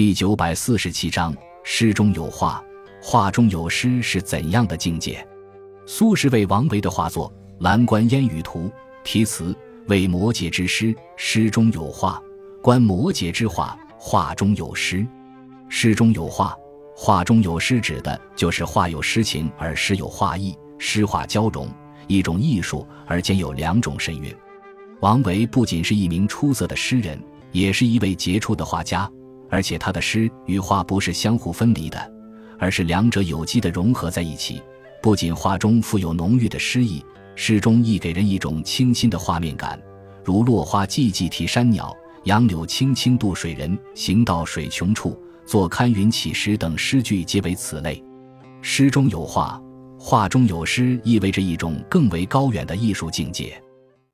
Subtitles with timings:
[0.00, 2.64] 第九百四十七章：诗中有画，
[3.02, 5.22] 画中有诗是怎样的境界？
[5.84, 7.30] 苏轼为王维的画作
[7.62, 8.60] 《蓝关烟雨图》
[9.04, 9.54] 题词，
[9.88, 12.18] 为摩诘之诗，诗中有画；
[12.62, 15.06] 观摩诘之画，画中有诗。
[15.68, 16.56] 诗中有画，
[16.96, 21.68] 画中有诗，指的就是画有诗情，而诗有画意，诗画交融，
[22.06, 24.34] 一种艺术，而兼有两种神韵。
[25.00, 27.22] 王维不仅是一名出色的诗人，
[27.52, 29.06] 也是一位杰出的画家。
[29.50, 32.12] 而且他的诗与画不是相互分离的，
[32.58, 34.62] 而是两者有机的融合在一起。
[35.02, 37.04] 不仅画中富有浓郁的诗意，
[37.34, 39.80] 诗中亦给人一种清新的画面感，
[40.24, 43.76] 如“落花寂寂啼山鸟，杨柳青青渡水人。
[43.94, 48.02] 行到水穷处，坐看云起时”等诗句皆为此类。
[48.62, 49.60] 诗中有画，
[49.98, 53.60] 画中有诗，意味着一种更为高远的艺术境界。